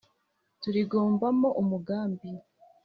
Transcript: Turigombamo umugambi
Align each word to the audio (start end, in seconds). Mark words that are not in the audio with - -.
Turigombamo 0.61 1.49
umugambi 1.61 2.27